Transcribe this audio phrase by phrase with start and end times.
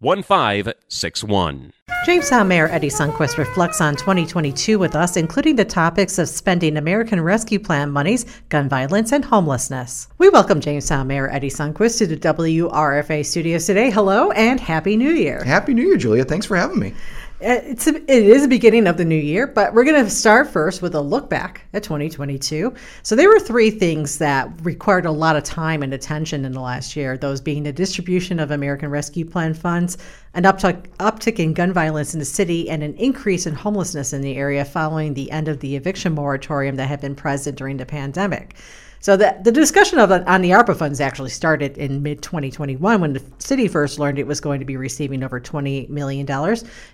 [0.00, 1.72] 1561.
[2.06, 7.20] Jamestown Mayor Eddie Sundquist reflects on 2022 with us, including the topics of spending American
[7.20, 10.06] Rescue Plan monies, gun violence, and homelessness.
[10.18, 13.90] We welcome Jamestown Mayor Eddie Sundquist to the WRFA studios today.
[13.90, 15.42] Hello and Happy New Year.
[15.42, 16.24] Happy New Year, Julia.
[16.24, 16.94] Thanks for having me.
[17.40, 20.10] Uh, it's a, it is the beginning of the new year, but we're going to
[20.10, 22.74] start first with a look back at 2022.
[23.04, 26.60] So there were three things that required a lot of time and attention in the
[26.60, 27.16] last year.
[27.16, 29.98] Those being the distribution of American Rescue Plan funds,
[30.38, 34.20] an uptick, uptick in gun violence in the city, and an increase in homelessness in
[34.20, 37.84] the area following the end of the eviction moratorium that had been present during the
[37.84, 38.54] pandemic.
[39.00, 43.12] So the, the discussion of on the ARPA funds actually started in mid 2021 when
[43.12, 46.26] the city first learned it was going to be receiving over $20 million.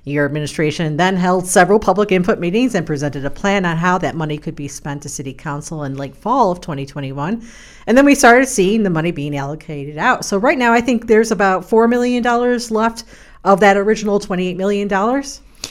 [0.05, 4.17] Your administration then held several public input meetings and presented a plan on how that
[4.17, 7.43] money could be spent to city council in late fall of 2021.
[7.87, 10.27] And then we started seeing the money being allocated out.
[10.27, 12.23] So right now I think there's about $4 million
[12.71, 13.05] left
[13.45, 14.89] of that original $28 million.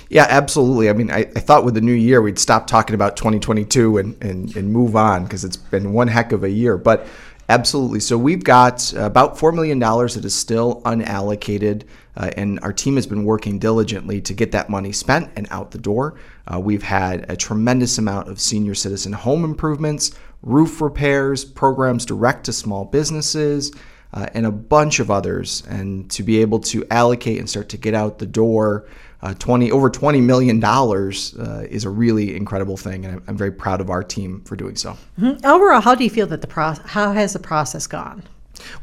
[0.09, 0.89] Yeah, absolutely.
[0.89, 4.23] I mean, I, I, thought with the new year we'd stop talking about 2022 and,
[4.23, 6.77] and, and move on because it's been one heck of a year.
[6.77, 7.07] But
[7.49, 7.99] absolutely.
[7.99, 11.83] So we've got about $4 million that is still unallocated,
[12.16, 15.71] uh, and our team has been working diligently to get that money spent and out
[15.71, 16.19] the door.
[16.51, 22.45] Uh, we've had a tremendous amount of senior citizen home improvements, roof repairs, programs direct
[22.45, 23.72] to small businesses.
[24.13, 27.78] Uh, and a bunch of others, and to be able to allocate and start to
[27.78, 28.85] get out the door
[29.24, 33.38] uh, 20 over 20 million dollars uh, is a really incredible thing and I'm, I'm,
[33.38, 35.46] very proud of our team for doing so mm-hmm.
[35.46, 38.22] overall how do you feel that the process how has the process gone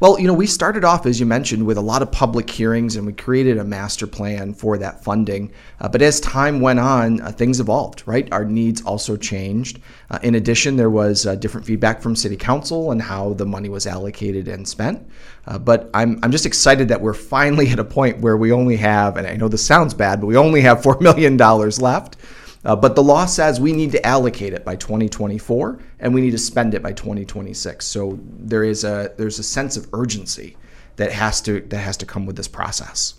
[0.00, 2.96] well, you know, we started off, as you mentioned, with a lot of public hearings
[2.96, 5.52] and we created a master plan for that funding.
[5.80, 8.28] Uh, but as time went on, uh, things evolved, right?
[8.32, 9.80] Our needs also changed.
[10.10, 13.68] Uh, in addition, there was uh, different feedback from City Council and how the money
[13.68, 15.08] was allocated and spent.
[15.46, 18.76] Uh, but I'm, I'm just excited that we're finally at a point where we only
[18.76, 22.16] have, and I know this sounds bad, but we only have $4 million left.
[22.64, 26.32] Uh, but the law says we need to allocate it by 2024 and we need
[26.32, 27.86] to spend it by 2026.
[27.86, 30.56] So there is a there's a sense of urgency
[30.96, 33.14] that has to that has to come with this process.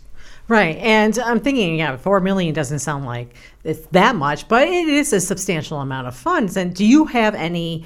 [0.47, 0.75] Right.
[0.77, 5.13] And I'm thinking, yeah, 4 million doesn't sound like it's that much, but it is
[5.13, 6.57] a substantial amount of funds.
[6.57, 7.85] And do you have any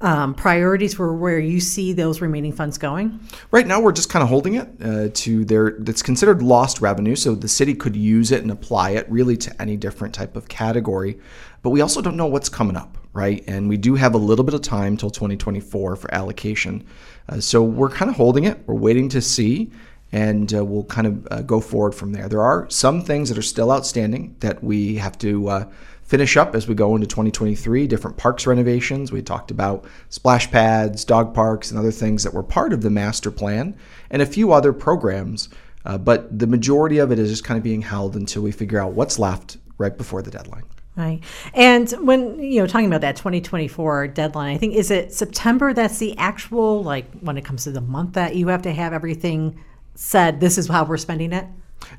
[0.00, 3.20] um, priorities for where you see those remaining funds going?
[3.50, 5.76] Right now, we're just kind of holding it uh, to their.
[5.78, 9.62] That's considered lost revenue, so the city could use it and apply it really to
[9.62, 11.18] any different type of category.
[11.62, 13.44] But we also don't know what's coming up, right?
[13.46, 16.84] And we do have a little bit of time till 2024 for allocation,
[17.28, 18.58] uh, so we're kind of holding it.
[18.66, 19.70] We're waiting to see.
[20.12, 22.28] And uh, we'll kind of uh, go forward from there.
[22.28, 25.64] There are some things that are still outstanding that we have to uh,
[26.10, 31.04] finish up as we go into 2023 different parks renovations we talked about splash pads
[31.04, 33.76] dog parks and other things that were part of the master plan
[34.10, 35.48] and a few other programs
[35.84, 38.80] uh, but the majority of it is just kind of being held until we figure
[38.80, 40.64] out what's left right before the deadline
[40.96, 41.22] Right.
[41.54, 45.98] And when, you know, talking about that 2024 deadline, I think, is it September that's
[45.98, 49.58] the actual, like, when it comes to the month that you have to have everything
[49.94, 51.46] said, this is how we're spending it?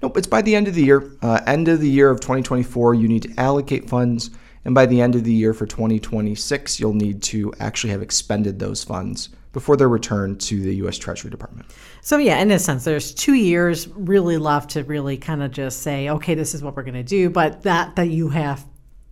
[0.01, 1.11] Nope, it's by the end of the year.
[1.21, 4.31] Uh, end of the year of 2024, you need to allocate funds.
[4.63, 8.59] And by the end of the year for 2026, you'll need to actually have expended
[8.59, 10.97] those funds before they're returned to the U.S.
[10.97, 11.69] Treasury Department.
[12.01, 15.81] So, yeah, in a sense, there's two years really left to really kind of just
[15.81, 17.29] say, okay, this is what we're going to do.
[17.29, 18.65] But that, that you have,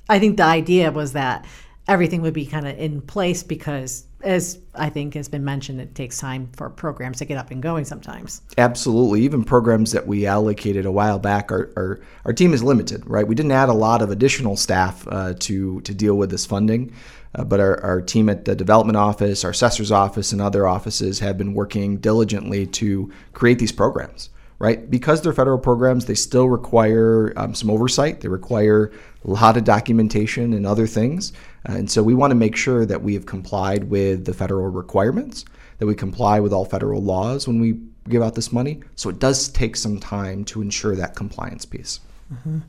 [0.07, 1.45] I think the idea was that
[1.87, 5.95] everything would be kind of in place because as I think has been mentioned, it
[5.95, 8.41] takes time for programs to get up and going sometimes.
[8.57, 9.21] Absolutely.
[9.21, 13.27] Even programs that we allocated a while back, our, our, our team is limited, right?
[13.27, 16.93] We didn't add a lot of additional staff uh, to, to deal with this funding,
[17.35, 21.19] uh, but our, our team at the development office, our assessor's office, and other offices
[21.19, 24.89] have been working diligently to create these programs right?
[24.89, 28.21] Because they're federal programs, they still require um, some oversight.
[28.21, 28.91] They require
[29.25, 31.33] a lot of documentation and other things.
[31.67, 34.67] Uh, and so we want to make sure that we have complied with the federal
[34.67, 35.45] requirements,
[35.77, 37.79] that we comply with all federal laws when we
[38.09, 38.81] give out this money.
[38.95, 42.01] So it does take some time to ensure that compliance piece.
[42.33, 42.59] Mm-hmm.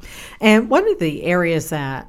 [0.41, 2.09] And one of the areas that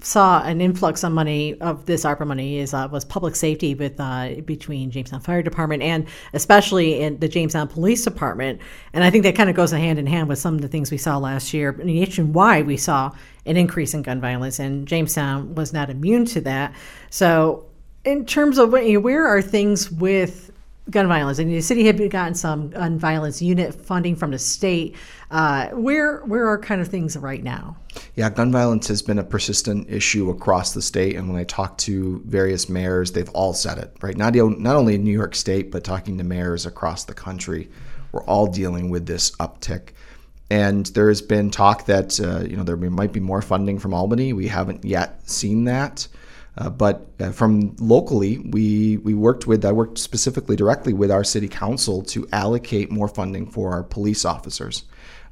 [0.00, 3.98] saw an influx of money of this ARPA money is uh, was public safety with
[3.98, 8.60] uh, between Jamestown Fire Department and especially in the Jamestown Police Department,
[8.92, 10.90] and I think that kind of goes hand in hand with some of the things
[10.90, 11.72] we saw last year.
[11.72, 13.12] Nationwide, we saw
[13.44, 16.74] an increase in gun violence, and Jamestown was not immune to that.
[17.10, 17.66] So,
[18.04, 20.50] in terms of where are things with
[20.90, 21.38] gun violence.
[21.38, 24.96] And the city had gotten some gun violence unit funding from the state.
[25.30, 27.76] Uh, where where are kind of things right now?
[28.14, 31.78] Yeah, gun violence has been a persistent issue across the state, and when I talk
[31.78, 33.96] to various mayors, they've all said it.
[34.00, 37.68] Right, not not only in New York State, but talking to mayors across the country,
[38.12, 39.90] we're all dealing with this uptick.
[40.48, 43.92] And there has been talk that uh, you know there might be more funding from
[43.92, 44.32] Albany.
[44.32, 46.06] We haven't yet seen that.
[46.58, 51.24] Uh, but uh, from locally, we we worked with I worked specifically directly with our
[51.24, 54.84] city council to allocate more funding for our police officers,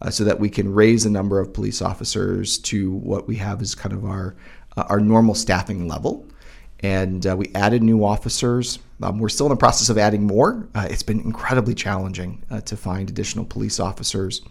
[0.02, 3.62] uh, so that we can raise the number of police officers to what we have
[3.62, 4.34] as kind of our
[4.76, 6.26] uh, our normal staffing level.
[6.80, 8.78] And uh, we added new officers.
[9.02, 10.68] Um, we're still in the process of adding more.
[10.74, 14.42] Uh, it's been incredibly challenging to find additional police officers,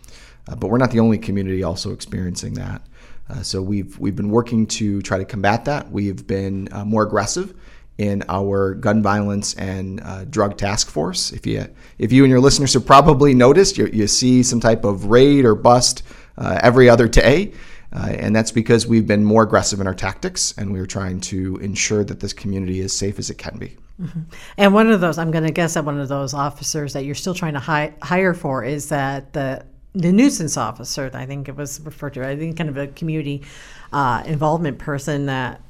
[0.47, 2.81] but we're not the only community also experiencing that.
[3.29, 5.91] Uh, so we've we've been working to try to combat that.
[5.91, 7.53] We've been uh, more aggressive
[7.97, 11.31] in our gun violence and uh, drug task force.
[11.31, 11.67] If you
[11.97, 15.45] if you and your listeners have probably noticed, you, you see some type of raid
[15.45, 16.03] or bust
[16.37, 17.53] uh, every other day.
[17.95, 21.57] Uh, and that's because we've been more aggressive in our tactics and we're trying to
[21.57, 23.77] ensure that this community is safe as it can be.
[24.01, 24.21] Mm-hmm.
[24.57, 27.13] And one of those, I'm going to guess that one of those officers that you're
[27.13, 31.55] still trying to hi- hire for is that the the nuisance officer, I think it
[31.55, 32.27] was referred to.
[32.27, 33.43] I think kind of a community
[33.91, 35.61] uh, involvement person that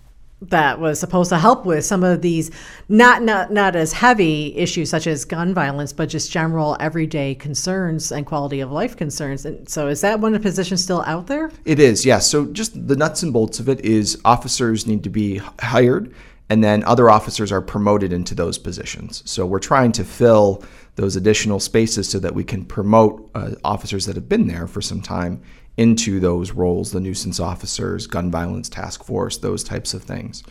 [0.49, 2.51] that was supposed to help with some of these
[2.89, 8.11] not not not as heavy issues such as gun violence, but just general everyday concerns
[8.11, 9.45] and quality of life concerns.
[9.45, 11.51] And so, is that one of the positions still out there?
[11.65, 12.29] It is, yes.
[12.29, 16.13] So, just the nuts and bolts of it is officers need to be hired,
[16.49, 19.23] and then other officers are promoted into those positions.
[19.25, 20.63] So, we're trying to fill
[20.95, 24.81] those additional spaces so that we can promote uh, officers that have been there for
[24.81, 25.41] some time
[25.75, 30.43] into those roles the nuisance officers, gun violence task force, those types of things.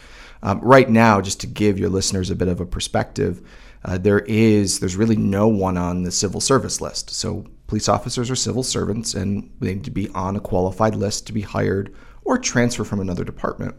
[0.43, 3.41] Um, right now, just to give your listeners a bit of a perspective,
[3.85, 7.11] uh, there is there's really no one on the civil service list.
[7.11, 11.27] So police officers are civil servants and they need to be on a qualified list
[11.29, 13.77] to be hired or transfer from another department.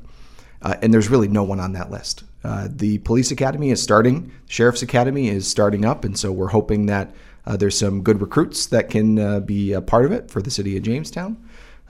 [0.63, 2.23] Uh, and there's really no one on that list.
[2.43, 6.85] Uh, the police academy is starting, sheriff's academy is starting up, and so we're hoping
[6.85, 7.13] that
[7.45, 10.51] uh, there's some good recruits that can uh, be a part of it for the
[10.51, 11.37] city of Jamestown.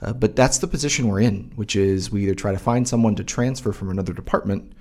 [0.02, 3.14] Uh, but that's the position we're in, which is we either try to find someone
[3.14, 4.72] to transfer from another department,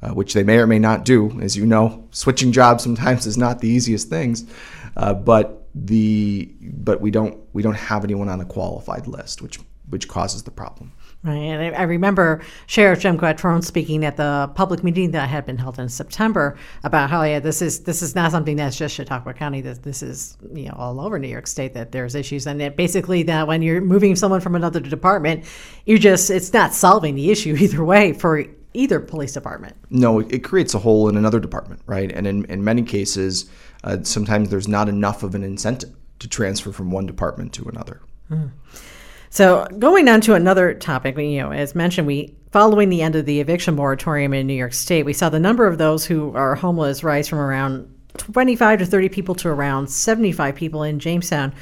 [0.00, 1.38] uh, which they may or may not do.
[1.40, 4.44] As you know, switching jobs sometimes is not the easiest things,
[4.94, 9.58] but the but we don't we don't have anyone on a qualified list, which
[9.88, 10.92] which causes the problem.
[11.24, 15.46] Right, and I, I, remember Sheriff Jim Quattrone speaking at the public meeting that had
[15.46, 18.96] been held in September about how yeah, this is this is not something that's just
[18.96, 19.60] Chautauqua County.
[19.60, 22.76] This this is you know all over New York State that there's issues, and it
[22.76, 25.44] basically that when you're moving someone from another department,
[25.86, 29.76] you just it's not solving the issue either way for either police department.
[29.90, 32.10] No, it creates a hole in another department, right?
[32.10, 33.48] And in in many cases,
[33.84, 38.00] uh, sometimes there's not enough of an incentive to transfer from one department to another.
[38.28, 38.50] Mm.
[39.32, 43.24] So going on to another topic, you know, as mentioned, we following the end of
[43.24, 46.54] the eviction moratorium in New York State, we saw the number of those who are
[46.54, 51.54] homeless rise from around 25 to 30 people to around 75 people in Jamestown.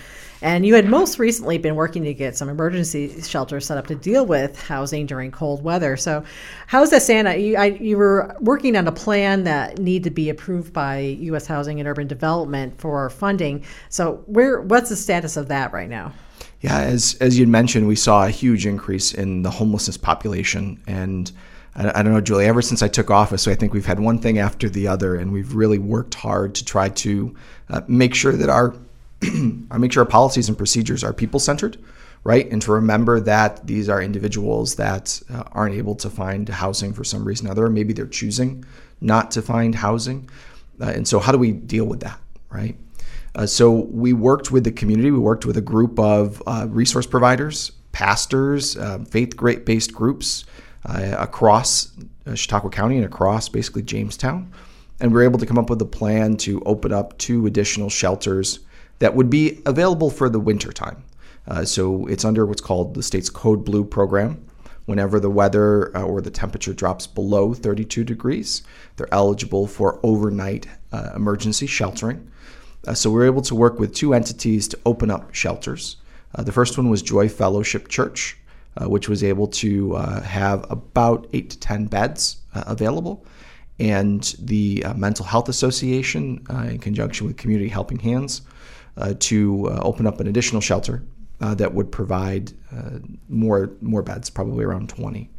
[0.42, 3.94] And you had most recently been working to get some emergency shelters set up to
[3.94, 5.96] deal with housing during cold weather.
[5.96, 6.24] So,
[6.66, 7.40] how's that stand?
[7.40, 11.46] You, I, you were working on a plan that need to be approved by U.S.
[11.46, 13.64] Housing and Urban Development for funding.
[13.90, 16.12] So, where what's the status of that right now?
[16.60, 21.30] Yeah, as as you mentioned, we saw a huge increase in the homelessness population, and
[21.74, 22.46] I, I don't know, Julie.
[22.46, 25.16] Ever since I took office, so I think we've had one thing after the other,
[25.16, 27.34] and we've really worked hard to try to
[27.70, 28.74] uh, make sure that our
[29.78, 31.78] make sure our policies and procedures are people centered,
[32.24, 32.50] right?
[32.50, 37.04] And to remember that these are individuals that uh, aren't able to find housing for
[37.04, 37.70] some reason or other.
[37.70, 38.64] Maybe they're choosing
[39.00, 40.28] not to find housing.
[40.78, 42.76] Uh, and so, how do we deal with that, right?
[43.34, 45.10] Uh, so we worked with the community.
[45.10, 50.44] We worked with a group of uh, resource providers, pastors, uh, faith-based groups
[50.86, 51.92] uh, across
[52.26, 54.52] uh, Chautauqua County and across basically Jamestown,
[55.00, 57.88] and we were able to come up with a plan to open up two additional
[57.88, 58.60] shelters
[58.98, 61.02] that would be available for the winter time.
[61.46, 64.44] Uh, so it's under what's called the state's Code Blue program.
[64.86, 68.62] Whenever the weather or the temperature drops below 32 degrees,
[68.96, 70.66] they're eligible for overnight
[71.14, 72.29] emergency sheltering.
[72.86, 75.96] Uh, so we were able to work with two entities to open up shelters.
[76.34, 78.38] Uh, the first one was Joy Fellowship Church,
[78.76, 83.24] uh, which was able to uh, have about eight to 10 beds uh, available.
[83.78, 88.42] And the uh, Mental Health Association, in conjunction with Community Helping Hands,
[89.18, 91.02] to open up an additional shelter
[91.38, 92.52] that would provide
[93.30, 95.30] more, more beds, probably around 20.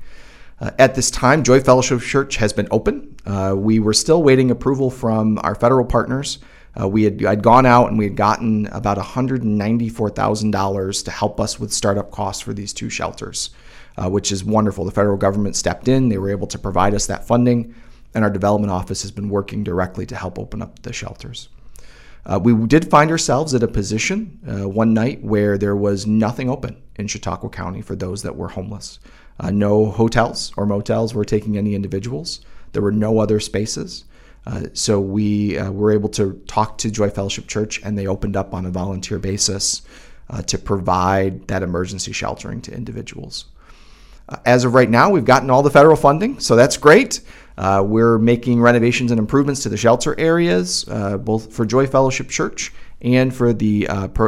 [0.61, 3.15] Uh, at this time, Joy Fellowship Church has been open.
[3.25, 6.37] Uh, we were still waiting approval from our federal partners
[6.79, 11.59] uh, we had I'd gone out and we had gotten about $194,000 to help us
[11.59, 13.51] with startup costs for these two shelters,
[13.97, 14.85] uh, which is wonderful.
[14.85, 17.73] The federal government stepped in; they were able to provide us that funding,
[18.13, 21.49] and our development office has been working directly to help open up the shelters.
[22.25, 26.49] Uh, we did find ourselves at a position uh, one night where there was nothing
[26.49, 28.99] open in Chautauqua County for those that were homeless.
[29.39, 32.41] Uh, no hotels or motels were taking any individuals.
[32.73, 34.05] There were no other spaces.
[34.45, 38.35] Uh, so we uh, were able to talk to Joy Fellowship Church, and they opened
[38.35, 39.83] up on a volunteer basis
[40.29, 43.45] uh, to provide that emergency sheltering to individuals.
[44.27, 47.21] Uh, as of right now, we've gotten all the federal funding, so that's great.
[47.57, 52.73] Uh, we're making renovations and improvements to the shelter areas, both for Joy Fellowship Church
[53.01, 53.85] and for the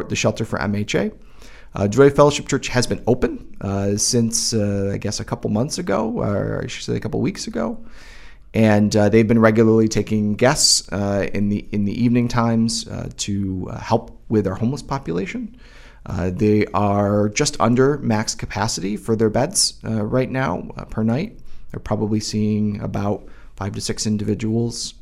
[0.09, 1.13] the shelter for MHA.
[1.89, 6.67] Joy Fellowship Church has been open since I guess a couple months ago, or I
[6.67, 7.83] should say a couple weeks ago
[8.53, 13.09] and uh, they've been regularly taking guests uh, in the in the evening times uh,
[13.17, 15.57] to uh, help with our homeless population.
[16.05, 21.39] Uh, they are just under max capacity for their beds uh, right now per night.
[21.71, 24.93] They're probably seeing about five to six individuals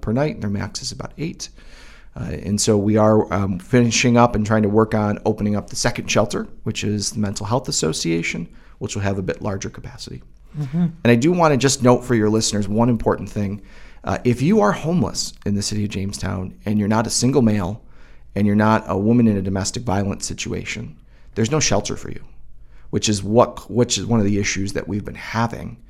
[0.00, 0.40] per night.
[0.40, 1.50] Their max is about eight.
[2.14, 5.76] and so we are um, finishing up and trying to work on opening up the
[5.76, 8.48] second shelter, which is the Mental Health Association,
[8.78, 10.22] which will have a bit larger capacity.
[10.58, 10.76] Mm-hmm.
[10.76, 13.62] And I do want to just note for your listeners one important thing.
[14.04, 17.42] Uh, if you are homeless in the city of Jamestown and you're not a single
[17.42, 17.82] male
[18.34, 20.96] and you're not a woman in a domestic violence situation,
[21.34, 22.24] there's no shelter for you,
[22.90, 25.82] which is what which is one of the issues that we've been having,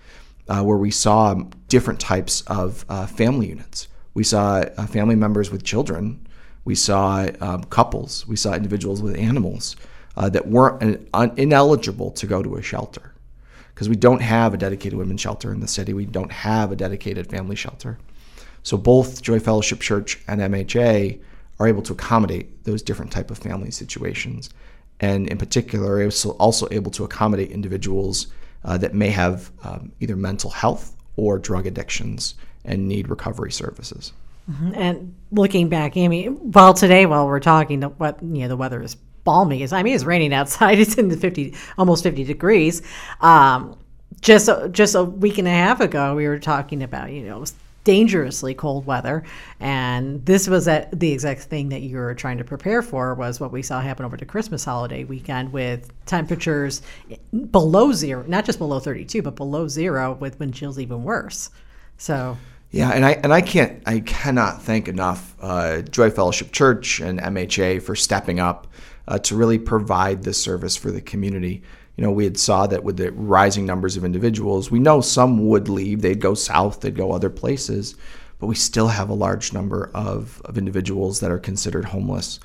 [0.49, 1.35] uh, where we saw
[1.68, 3.88] different types of uh, family units.
[4.14, 6.26] We saw uh, family members with children.
[6.64, 8.26] We saw um, couples.
[8.26, 9.76] We saw individuals with animals
[10.16, 13.12] uh, that weren't uh, ineligible to go to a shelter
[13.76, 15.92] because we don't have a dedicated women's shelter in the city.
[15.92, 17.99] We don't have a dedicated family shelter.
[18.62, 21.21] So both Joy Fellowship Church and MHA
[21.61, 24.49] are able to accommodate those different type of family situations,
[25.00, 28.28] and in particular, are also able to accommodate individuals
[28.64, 34.14] uh, that may have um, either mental health or drug addictions and need recovery services.
[34.50, 34.73] Mm-hmm.
[34.75, 38.80] And looking back, Amy, well, today while we're talking, the, what you know, the weather
[38.80, 39.62] is balmy.
[39.62, 40.78] It's, I mean, it's raining outside.
[40.87, 42.80] It's in the 50, almost 50 degrees.
[43.21, 43.76] Um,
[44.21, 47.40] just, just a week and a half ago, we were talking about, you know, it
[47.40, 47.54] was
[47.85, 49.23] dangerously cold weather
[49.61, 53.38] and this was at the exact thing that you were trying to prepare for was
[53.38, 56.83] what we saw happen over the christmas holiday weekend with temperatures
[57.52, 61.50] below zero not just below 32 but below zero with wind chills even worse
[61.97, 62.37] so
[62.71, 67.21] yeah, and I and I can't I cannot thank enough uh, Joy Fellowship Church and
[67.21, 68.66] MHA for stepping up
[69.08, 71.62] uh, to really provide this service for the community.
[71.96, 75.48] You know, we had saw that with the rising numbers of individuals, we know some
[75.48, 77.94] would leave, they'd go south, they'd go other places,
[78.38, 82.38] but we still have a large number of, of individuals that are considered homeless.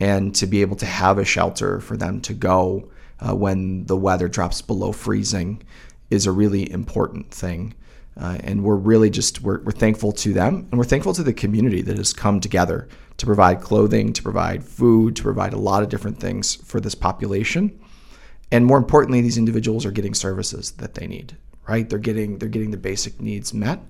[0.00, 2.88] And to be able to have a shelter for them to go
[3.20, 5.62] uh, when the weather drops below freezing
[6.10, 7.74] is a really important thing.
[8.16, 11.32] Uh, and we're really just we're, we're thankful to them and we're thankful to the
[11.32, 15.82] community that has come together to provide clothing to provide food to provide a lot
[15.82, 17.78] of different things for this population.
[18.52, 21.88] And more importantly these individuals are getting services that they need right?
[21.88, 23.80] They're getting they're getting the basic needs met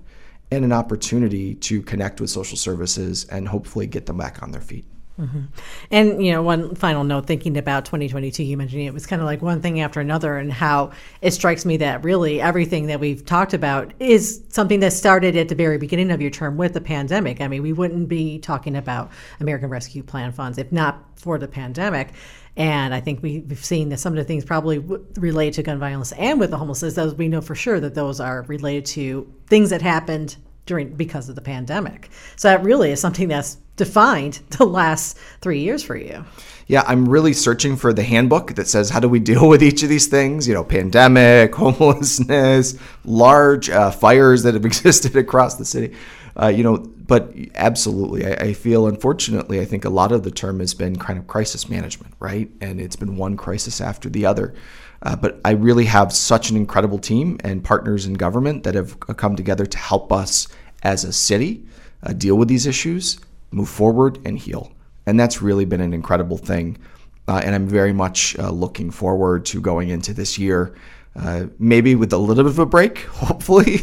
[0.51, 4.61] and an opportunity to connect with social services and hopefully get them back on their
[4.61, 4.85] feet
[5.19, 5.43] Mm-hmm.
[5.91, 9.25] And you know, one final note, thinking about 2022, you mentioned it was kind of
[9.25, 10.91] like one thing after another, and how
[11.21, 15.47] it strikes me that really everything that we've talked about is something that started at
[15.47, 17.39] the very beginning of your term with the pandemic.
[17.39, 21.47] I mean, we wouldn't be talking about American Rescue Plan funds if not for the
[21.47, 22.09] pandemic.
[22.57, 25.77] And I think we, have seen that some of the things probably related to gun
[25.77, 29.31] violence and with the homelessness, those we know for sure that those are related to
[29.47, 32.09] things that happened during because of the pandemic.
[32.35, 36.25] So that really is something that's defined the last three years for you.
[36.67, 39.83] Yeah, I'm really searching for the handbook that says how do we deal with each
[39.83, 40.47] of these things?
[40.47, 45.95] You know, pandemic, homelessness, large uh, fires that have existed across the city.
[46.37, 50.31] Uh, you know, but absolutely, I, I, feel unfortunately, I think a lot of the
[50.31, 52.49] term has been kind of crisis management, right?
[52.59, 54.53] And it's been one crisis after the other.
[55.01, 58.99] Uh, but I really have such an incredible team and partners in government that have
[58.99, 60.47] come together to help us
[60.83, 61.65] as a city
[62.03, 63.19] uh, deal with these issues,
[63.51, 64.71] move forward, and heal.
[65.05, 66.77] And that's really been an incredible thing.
[67.27, 70.75] uh, and I'm very much uh, looking forward to going into this year,
[71.15, 73.81] uh, maybe with a little bit of a break, hopefully,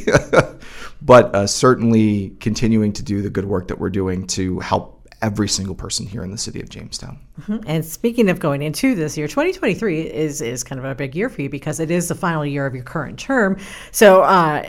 [1.03, 5.49] but uh, certainly continuing to do the good work that we're doing to help every
[5.49, 7.19] single person here in the city of Jamestown.
[7.41, 7.59] Mm-hmm.
[7.67, 11.31] And speaking of going into this year, 2023 is is kind of a big year
[11.31, 13.59] for you because it is the final year of your current term.
[13.93, 14.23] So.
[14.23, 14.69] Uh,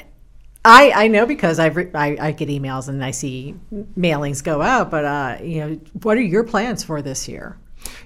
[0.65, 3.53] I, I know because I've I, I get emails and I see
[3.99, 7.57] mailings go out, but uh, you know, what are your plans for this year?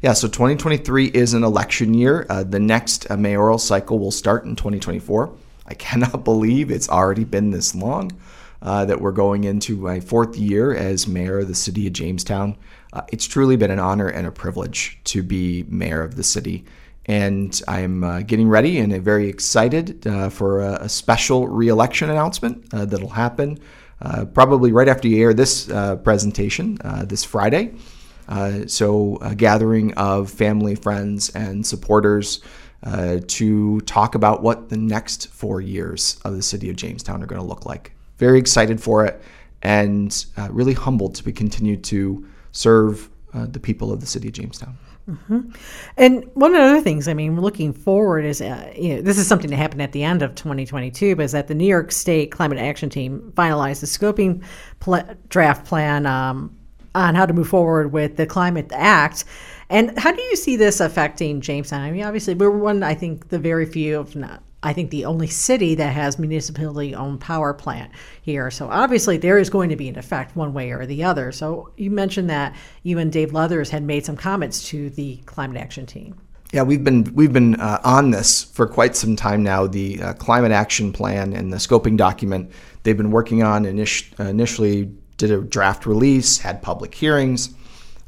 [0.02, 2.26] Yeah, so 2023 is an election year.
[2.32, 5.32] Uh, the next uh, mayoral cycle will start in 2024.
[5.68, 8.12] I cannot believe it's already been this long
[8.62, 12.58] uh, that we're going into my fourth year as mayor of the city of Jamestown.
[12.94, 16.66] Uh, it's truly been an honor and a privilege to be mayor of the city.
[17.06, 22.70] And I'm uh, getting ready and very excited uh, for a, a, special reelection announcement
[22.72, 23.60] that'll happen
[24.34, 25.68] probably right after you air this
[26.04, 27.74] presentation this Friday.
[28.28, 32.42] Uh, so, a gathering of family, friends, and supporters
[32.84, 37.26] uh, to talk about what the next four years of the city of Jamestown are
[37.26, 37.94] going to look like.
[38.18, 39.22] Very excited for it
[39.62, 44.28] and uh, really humbled to be continued to serve uh, the people of the city
[44.28, 44.78] of Jamestown.
[45.10, 45.52] Mm-hmm.
[45.96, 49.18] And one of the other things, I mean, looking forward is, uh, you know, this
[49.18, 51.94] is something that happened at the end of 2022, but is that the New York
[51.94, 54.44] State Climate Action Team finalized the scoping
[54.82, 56.56] pl- draft plan um,
[56.94, 59.24] on how to move forward with the Climate Act.
[59.70, 61.82] And how do you see this affecting Jamestown?
[61.82, 65.06] I mean, obviously, we're one, I think, the very few, if not, I think, the
[65.06, 67.90] only city that has municipally owned power plant
[68.22, 68.52] here.
[68.52, 71.32] So obviously, there is going to be an effect one way or the other.
[71.32, 75.56] So you mentioned that you and Dave Leathers had made some comments to the Climate
[75.56, 76.20] Action Team.
[76.52, 79.68] Yeah, we've been we've been uh, on this for quite some time now.
[79.68, 82.52] The uh, climate action plan and the scoping document
[82.84, 87.54] they've been working on init- initially did a draft release, had public hearings.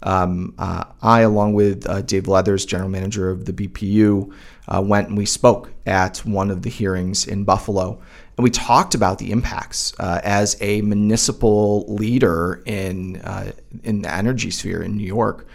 [0.04, 4.34] Um, uh, I, along with uh, Dave Leathers, general manager of the BPU,
[4.68, 8.00] uh, went and we spoke at one of the hearings in Buffalo.
[8.38, 13.52] And we talked about the impacts uh, as a municipal leader in, uh,
[13.84, 15.48] in the energy sphere in New York.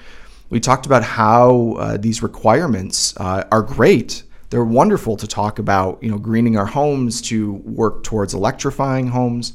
[0.50, 4.24] We talked about how uh, these requirements are great.
[4.50, 9.54] They're wonderful to talk about, you know, greening our homes, to work towards electrifying homes.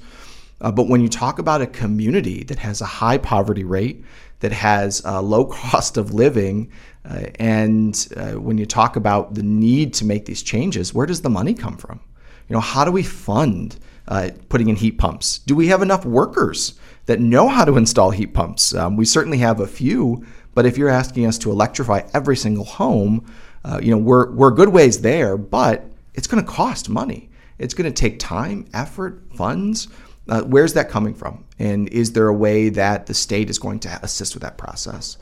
[0.60, 4.04] But when you talk about a community that has a high poverty rate,
[4.39, 6.71] that has a low cost of living,
[7.10, 11.21] uh, and uh, when you talk about the need to make these changes, where does
[11.21, 11.99] the money come from?
[12.47, 15.39] You know, how do we fund uh, putting in heat pumps?
[15.39, 18.73] Do we have enough workers that know how to install heat pumps?
[18.73, 20.25] Um, we certainly have a few,
[20.56, 23.32] but if you're asking us to electrify every single home,
[23.63, 27.30] uh, you know, we're we're good ways there, but it's going to cost money.
[27.60, 29.89] It's going to take time, effort, funds.
[30.30, 31.44] Uh, where's that coming from?
[31.58, 35.18] And is there a way that the state is going to assist with that process?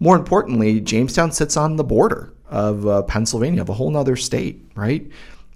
[0.00, 4.68] More importantly, Jamestown sits on the border of uh, Pennsylvania, of a whole other state,
[4.74, 5.08] right?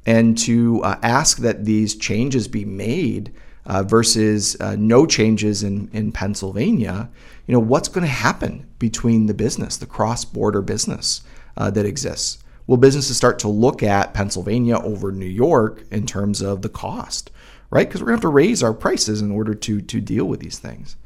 [0.07, 3.33] And to uh, ask that these changes be made
[3.67, 7.09] uh, versus uh, no changes in, in Pennsylvania,
[7.47, 11.23] you know, what's going to happen between the business, the cross border business
[11.57, 12.39] uh, that exists?
[12.67, 17.31] Will businesses start to look at Pennsylvania over New York in terms of the cost?
[17.73, 17.89] Right?
[17.89, 20.41] Because we're going to have to raise our prices in order to to deal with
[20.41, 20.97] these things.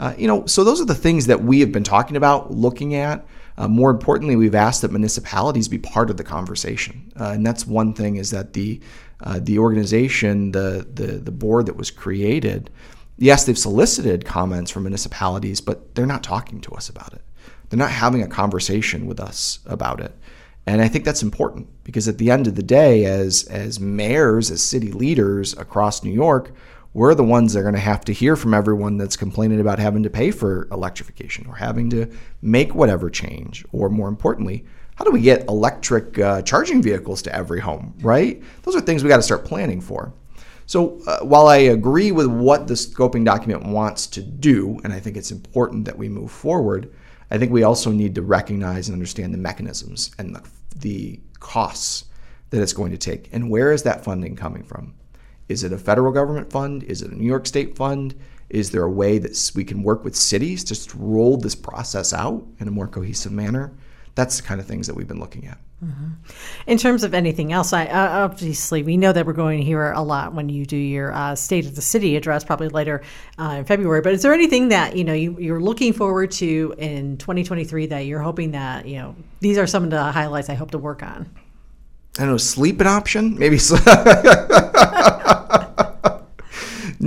[0.00, 2.94] Uh, you know, so those are the things that we have been talking about, looking
[2.94, 3.26] at.
[3.58, 7.66] Uh, more importantly, we've asked that municipalities be part of the conversation, uh, and that's
[7.66, 8.80] one thing is that the
[9.22, 12.70] uh, the organization, the, the the board that was created,
[13.18, 17.20] yes, they've solicited comments from municipalities, but they're not talking to us about it.
[17.68, 20.16] They're not having a conversation with us about it.
[20.66, 24.50] And I think that's important because at the end of the day, as as mayors,
[24.50, 26.52] as city leaders across New York,
[26.92, 29.78] we're the ones that are going to have to hear from everyone that's complaining about
[29.78, 32.06] having to pay for electrification or having to
[32.42, 34.64] make whatever change, or more importantly,
[34.96, 37.94] how do we get electric uh, charging vehicles to every home?
[38.02, 38.42] Right?
[38.62, 40.12] Those are things we got to start planning for.
[40.66, 45.00] So uh, while I agree with what the scoping document wants to do, and I
[45.00, 46.92] think it's important that we move forward,
[47.30, 50.42] I think we also need to recognize and understand the mechanisms and the,
[50.76, 52.06] the costs
[52.50, 53.28] that it's going to take.
[53.32, 54.94] And where is that funding coming from?
[55.48, 56.82] Is it a federal government fund?
[56.84, 58.14] Is it a New York State fund?
[58.48, 62.44] Is there a way that we can work with cities to roll this process out
[62.58, 63.72] in a more cohesive manner?
[64.14, 65.58] That's the kind of things that we've been looking at.
[65.84, 66.08] Mm-hmm.
[66.66, 69.92] In terms of anything else, I, uh, obviously we know that we're going to hear
[69.92, 73.02] a lot when you do your uh, State of the City address, probably later
[73.38, 74.02] uh, in February.
[74.02, 78.00] But is there anything that you know you, you're looking forward to in 2023 that
[78.00, 81.02] you're hoping that you know these are some of the highlights I hope to work
[81.02, 81.30] on?
[82.18, 83.58] I don't know, sleep an option, maybe.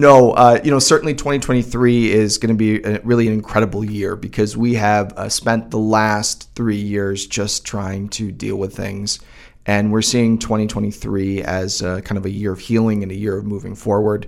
[0.04, 4.18] no, uh, you know, certainly 2023 is going to be a, really an incredible year
[4.18, 9.22] because we have uh, spent the last three years just trying to deal with things.
[9.66, 13.38] And we're seeing 2023 as a, kind of a year of healing and a year
[13.38, 14.28] of moving forward.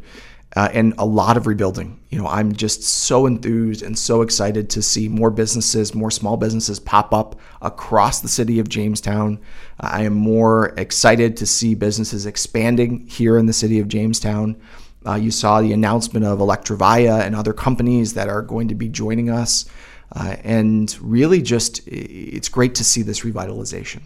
[0.56, 2.00] Uh, and a lot of rebuilding.
[2.10, 6.38] You know, I'm just so enthused and so excited to see more businesses, more small
[6.38, 9.42] businesses pop up across the city of Jamestown.
[9.82, 14.56] I am more excited to see businesses expanding here in the city of Jamestown.
[15.06, 18.88] Uh, you saw the announcement of Electrovaya and other companies that are going to be
[18.90, 19.66] joining us.
[20.12, 24.02] Uh, and really, just it's great to see this revitalization.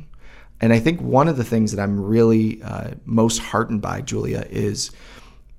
[0.61, 4.45] And I think one of the things that I'm really uh, most heartened by, Julia,
[4.49, 4.91] is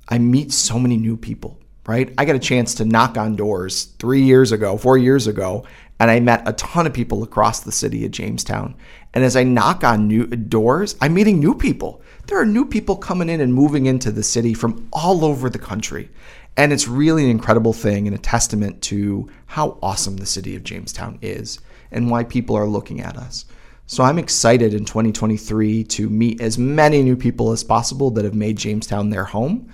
[0.09, 2.13] I meet so many new people, right?
[2.19, 5.65] I got a chance to knock on doors three years ago, four years ago,
[5.99, 8.75] and I met a ton of people across the city of Jamestown.
[9.15, 12.03] And as I knock on new doors, I'm meeting new people.
[12.27, 15.59] There are new people coming in and moving into the city from all over the
[15.59, 16.11] country.
[16.57, 20.65] And it's really an incredible thing and a testament to how awesome the city of
[20.65, 21.59] Jamestown is
[21.91, 23.47] and why people are looking at us.
[23.87, 28.35] So I'm excited in 2023 to meet as many new people as possible that have
[28.35, 29.69] made Jamestown their home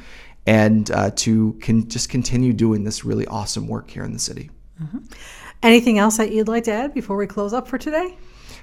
[0.46, 4.50] and uh, to can just continue doing this really awesome work here in the city.
[4.82, 4.98] Mm-hmm.
[5.62, 8.16] Anything else that you'd like to add before we close up for today?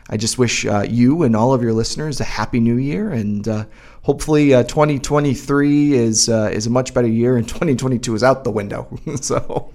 [0.10, 3.48] I just wish uh, you and all of your listeners a happy new year, and
[3.48, 3.66] uh,
[4.02, 8.52] hopefully, uh, 2023 is uh, is a much better year, and 2022 is out the
[8.52, 8.88] window.
[9.22, 9.72] so,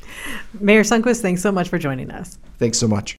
[0.60, 2.38] Mayor Sundquist, thanks so much for joining us.
[2.58, 3.16] Thanks so much.